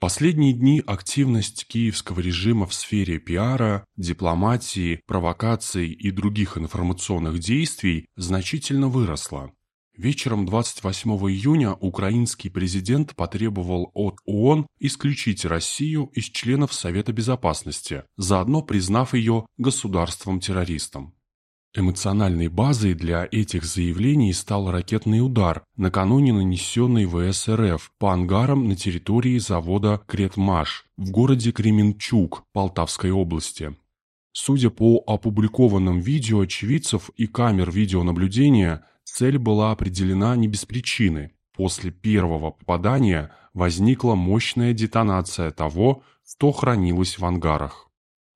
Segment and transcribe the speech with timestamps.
[0.00, 8.86] Последние дни активность киевского режима в сфере пиара, дипломатии, провокаций и других информационных действий значительно
[8.86, 9.50] выросла.
[9.96, 18.62] Вечером 28 июня украинский президент потребовал от ООН исключить Россию из членов Совета Безопасности, заодно
[18.62, 21.17] признав ее государством-террористом.
[21.78, 28.74] Эмоциональной базой для этих заявлений стал ракетный удар, накануне нанесенный ВС РФ по ангарам на
[28.74, 33.76] территории завода «Кретмаш» в городе Кременчук Полтавской области.
[34.32, 41.30] Судя по опубликованным видео очевидцев и камер видеонаблюдения, цель была определена не без причины.
[41.54, 47.87] После первого попадания возникла мощная детонация того, что хранилось в ангарах.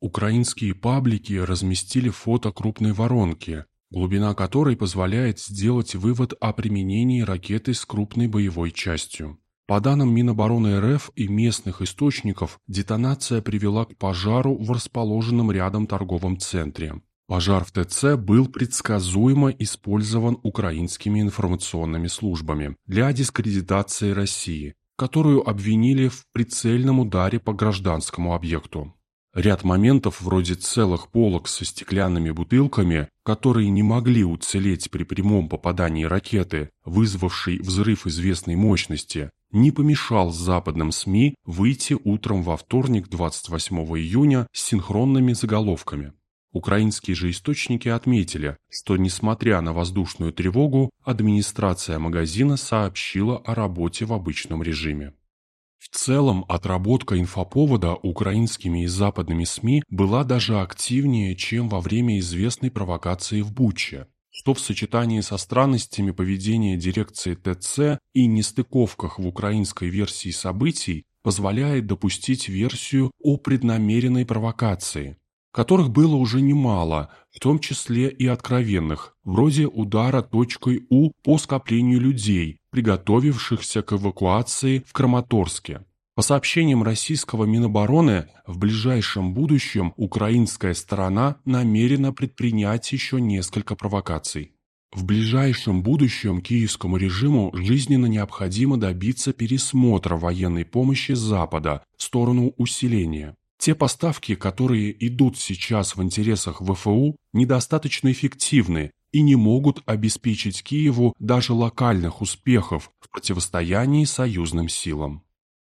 [0.00, 7.84] Украинские паблики разместили фото крупной воронки, глубина которой позволяет сделать вывод о применении ракеты с
[7.84, 9.38] крупной боевой частью.
[9.66, 16.38] По данным Минобороны РФ и местных источников, детонация привела к пожару в расположенном рядом торговом
[16.38, 17.02] центре.
[17.28, 26.24] Пожар в ТЦ был предсказуемо использован украинскими информационными службами для дискредитации России, которую обвинили в
[26.32, 28.94] прицельном ударе по гражданскому объекту.
[29.34, 36.04] Ряд моментов вроде целых полок со стеклянными бутылками, которые не могли уцелеть при прямом попадании
[36.04, 44.48] ракеты, вызвавшей взрыв известной мощности, не помешал западным СМИ выйти утром во вторник 28 июня
[44.52, 46.12] с синхронными заголовками.
[46.52, 54.12] Украинские же источники отметили, что несмотря на воздушную тревогу, администрация магазина сообщила о работе в
[54.12, 55.12] обычном режиме.
[55.80, 62.70] В целом, отработка инфоповода украинскими и западными СМИ была даже активнее, чем во время известной
[62.70, 69.88] провокации в Буче, что в сочетании со странностями поведения дирекции ТЦ и нестыковках в украинской
[69.88, 75.16] версии событий позволяет допустить версию о преднамеренной провокации,
[75.50, 82.00] которых было уже немало, в том числе и откровенных, вроде удара точкой У по скоплению
[82.00, 85.84] людей, приготовившихся к эвакуации в Краматорске.
[86.14, 94.52] По сообщениям российского Минобороны, в ближайшем будущем украинская сторона намерена предпринять еще несколько провокаций.
[94.92, 103.36] В ближайшем будущем киевскому режиму жизненно необходимо добиться пересмотра военной помощи Запада в сторону усиления.
[103.56, 111.14] Те поставки, которые идут сейчас в интересах ВФУ, недостаточно эффективны и не могут обеспечить Киеву
[111.18, 115.22] даже локальных успехов в противостоянии союзным силам.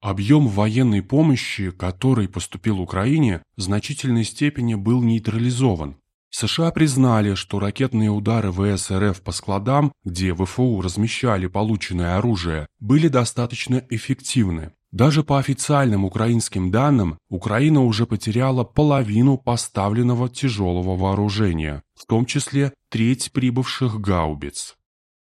[0.01, 5.97] Объем военной помощи, который поступил Украине, в значительной степени был нейтрализован.
[6.31, 13.09] США признали, что ракетные удары ВС РФ по складам, где ВФУ размещали полученное оружие, были
[13.09, 14.71] достаточно эффективны.
[14.91, 22.73] Даже по официальным украинским данным, Украина уже потеряла половину поставленного тяжелого вооружения, в том числе
[22.89, 24.75] треть прибывших гаубиц.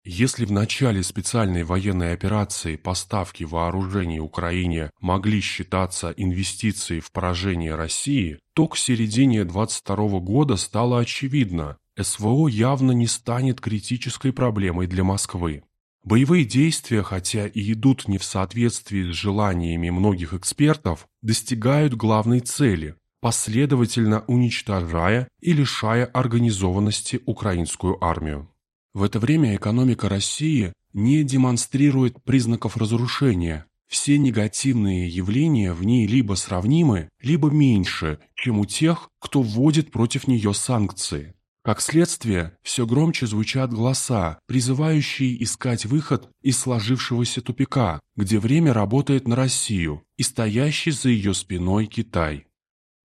[0.07, 8.39] Если в начале специальной военной операции поставки вооружений Украине могли считаться инвестицией в поражение России,
[8.55, 15.63] то к середине 22 года стало очевидно, СВО явно не станет критической проблемой для Москвы.
[16.05, 22.97] Боевые действия, хотя и идут не в соответствии с желаниями многих экспертов, достигают главной цели
[23.21, 28.51] последовательно уничтожая и лишая организованности украинскую армию.
[28.93, 33.65] В это время экономика России не демонстрирует признаков разрушения.
[33.87, 40.29] Все негативные явления в ней либо сравнимы, либо меньше, чем у тех, кто вводит против
[40.29, 41.35] нее санкции.
[41.65, 49.27] Как следствие, все громче звучат голоса, призывающие искать выход из сложившегося тупика, где время работает
[49.27, 52.47] на Россию и стоящий за ее спиной Китай.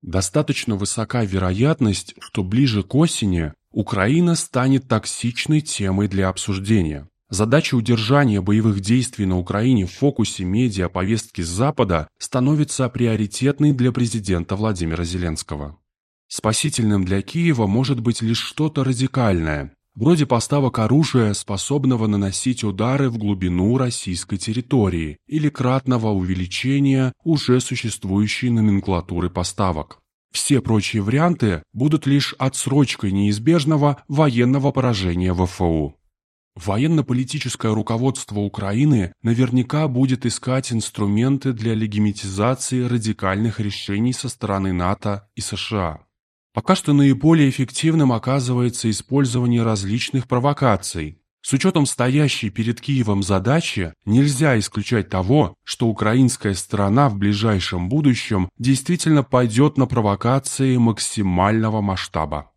[0.01, 7.07] Достаточно высока вероятность, что ближе к осени Украина станет токсичной темой для обсуждения.
[7.29, 14.57] Задача удержания боевых действий на Украине в фокусе медиа-повестки с Запада становится приоритетной для президента
[14.57, 15.77] Владимира Зеленского.
[16.31, 23.17] Спасительным для Киева может быть лишь что-то радикальное, вроде поставок оружия, способного наносить удары в
[23.17, 30.01] глубину российской территории, или кратного увеличения уже существующей номенклатуры поставок.
[30.31, 35.95] Все прочие варианты будут лишь отсрочкой неизбежного военного поражения ВФУ.
[36.55, 45.41] Военно-политическое руководство Украины наверняка будет искать инструменты для легимитизации радикальных решений со стороны НАТО и
[45.41, 46.01] США.
[46.53, 54.59] Пока что наиболее эффективным оказывается использование различных провокаций, С учетом стоящей перед Киевом задачи, нельзя
[54.59, 62.51] исключать того, что украинская сторона в ближайшем будущем действительно пойдет на провокации максимального масштаба.